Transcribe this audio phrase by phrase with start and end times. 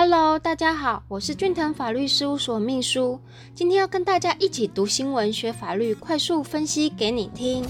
[0.00, 3.18] Hello，大家好，我是俊腾法律事务所秘书，
[3.52, 7.64] 今天要跟大家一起读新闻、学法律，快速分析给你听。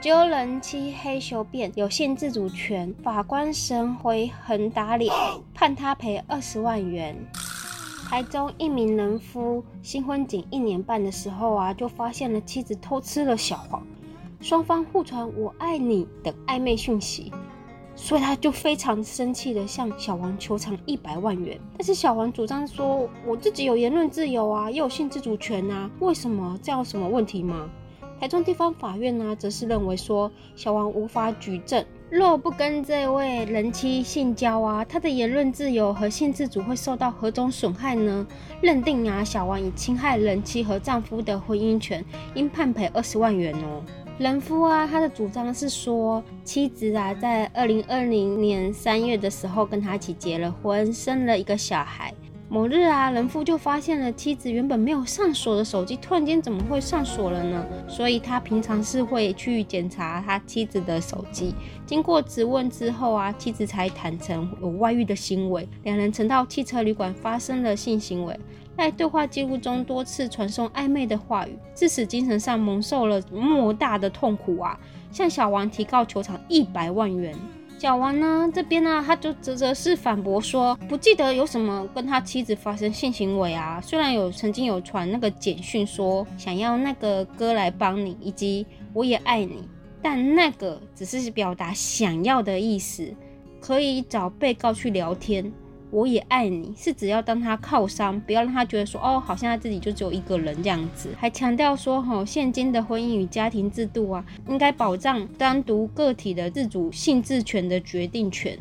[0.00, 5.12] 揪人妻黑修辩有限自主权，法官神回横打脸，
[5.52, 7.16] 判他赔二十万元。
[8.08, 13.84] 台中一名人夫新婚仅一年半的时候啊，就发现了妻子偷吃了小黄，
[14.40, 17.32] 双方互传“我爱你”等暧昧讯息。
[18.02, 27.68] 所以他就非常生气的向小王求偿一百万元，但是小王主张说，我自己有言论自由啊，也有性自主权啊，为什么这样有什么问题吗？
[28.18, 38.26] 台中地方法院呢，则是认为说，小王无法举证，若不跟这位人妻性交啊，他的言论自由和性自主会受到何种损害呢？
[38.60, 42.04] 认定啊，小王已侵害人妻和丈夫的婚姻权，
[42.34, 43.82] 应判赔二十万元哦。
[44.20, 52.12] 人夫啊，他的主张是说，妻子啊，在二零二零年三月的时候跟他一起结了婚，生了一个小孩。
[52.50, 57.66] 某日啊，人夫就发现了妻子原本没有上锁的手机，突然间怎么会上锁了呢？
[57.88, 61.54] 所以他平常是会去检查他妻子的手机。
[61.86, 68.38] 经过质问之后啊，妻子才坦诚有外遇的行为，两人曾到汽车旅馆发生了性行为。
[68.76, 74.78] 在对话记录中多次传送暧昧的话语，致使精神上蒙受了莫大的痛苦啊！
[75.12, 77.34] 向小王提告求偿一百万元。
[77.78, 83.80] 小王呢这边呢，他就则则是反驳说，不记得有什么跟他妻子发生性行为啊。
[83.82, 89.66] 虽然有曾经有传那个简讯说想要那个哥来帮你，以及我也爱你，
[90.02, 93.14] 但那个只是表达想要的意思，
[93.60, 95.50] 可以找被告去聊天。
[95.90, 101.10] 我也爱你，是只要当他靠山，不要让他觉得说哦，好像他自己就只有一个人这样子。
[101.18, 108.58] 还强调说，哈，现今的婚姻与家庭制度啊，应该保障单独个体的自主性自权的决定权。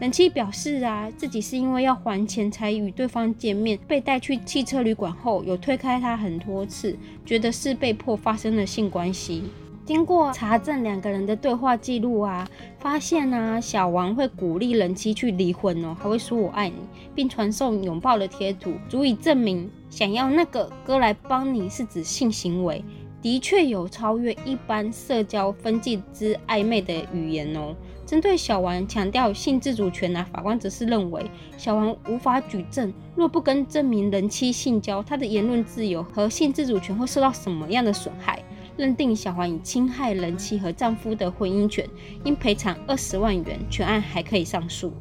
[0.00, 9.44] 冷妻表示啊，自己是因为要还钱才与对方见面，被带去汽车旅馆后，有推开他很多次，觉得是被迫发生了性关系。
[9.84, 12.48] 经过查证两个人的对话记录啊，
[12.78, 16.76] 发现啊，小王会鼓励人妻去离婚哦，还会说我爱你，
[17.16, 22.84] 并传送拥抱的贴图，足以证明想要那个哥来帮你是指性行为，
[23.20, 27.74] 的确有超越一般社交分际之暧昧的语言哦。
[28.06, 38.40] 针对小王强调性自主权啊，法官则是认为小王无法举证，若不跟证明人妻性交，他的言论自由和性自主权会受到什么样的损害？
[38.82, 41.88] 认定小黄已侵害人妻和丈夫的婚姻权，
[42.24, 44.92] 应赔偿二十万元，全案还可以上诉。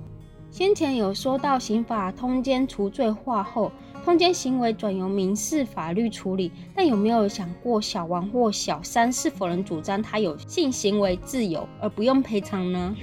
[0.51, 3.71] 先前有说到刑法通奸除罪化后，
[4.05, 12.95] 通奸行为转由民事法律处理，但有没有想过小王或小三是否能主张他有性行为自由而不用赔偿呢？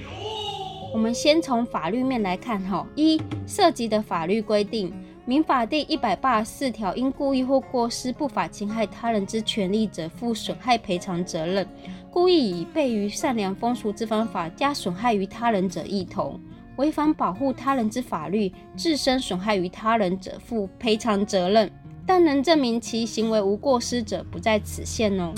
[0.93, 4.93] 我们先从法律面来看，哈，一涉及的法律规定。
[5.29, 11.67] 民法第一百八十四条，因故意或过失不法侵害他人之权利者，负损害赔偿责任。
[12.09, 16.41] 故意以悖于善良风俗之方法，加损害于他人者，一同
[16.77, 21.71] 违反保护他人之法律，自身损害于他人者，负赔偿责任。
[22.07, 25.31] 但能证明其行为无过失者，不在此限哦。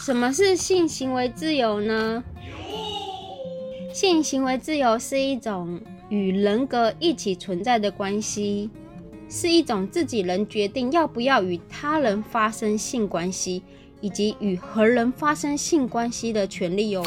[0.00, 2.24] 什么是性行为自由呢？
[3.94, 8.68] 性行为自由是一种与人格一起存在的关系。
[9.32, 13.62] 是一种自己人决定要不要与他人发生性关系，
[14.00, 17.04] 以及与何人发生性关系的权利哦。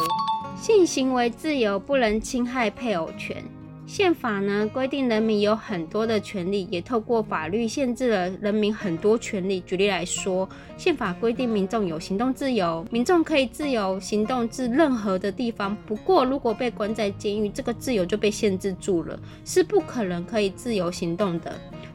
[0.58, 3.44] 性行为自由不能侵害配偶权。
[3.86, 9.60] 宪法呢规定人民有很多的权利，也透过法律限制了人民很多权利。
[9.60, 10.48] 举例来说，
[10.78, 15.76] 宪法规定民众有行动自由，民众可以自由行动至任何的地方。
[15.84, 21.52] 不过，如果被关在监狱，这个自由就被限制住了，是不可能可以自由行动的。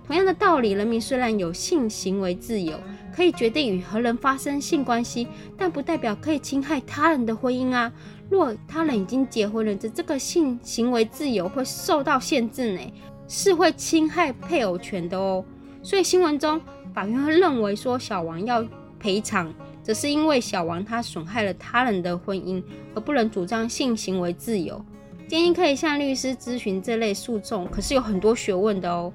[0.09, 2.73] 同样的道理，人民虽然有性行为自由，
[3.15, 7.93] 可以决定与何人发生性关系，但不代表可以侵害他人的婚姻啊。
[8.27, 12.79] 若他人已经结婚了，这这个性行为自由会受到限制呢，
[13.27, 15.45] 是会侵害配偶权的哦。
[15.83, 16.59] 所以新闻中
[16.91, 18.65] 法院会认为说小王要
[18.97, 19.53] 赔偿，
[19.83, 22.63] 只是因为小王他损害了他人的婚姻，
[22.95, 24.83] 而不能主张性行为自由。
[25.27, 29.13] 建议可以向律师咨询这类诉讼，可是有很多学问的哦。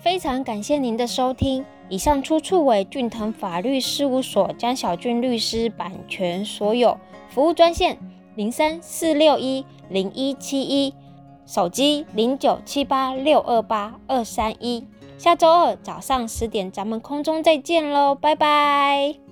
[0.00, 6.98] 非常感谢您的收听，以上出处为俊腾法律事务所江小俊律师版权所有，
[7.28, 7.98] 服务专线
[8.34, 10.94] 零三四六一零一七一，
[11.44, 14.86] 手机零九七八六二八二三一。
[15.18, 19.29] 下周二早上十点，咱们空中再见喽，拜拜。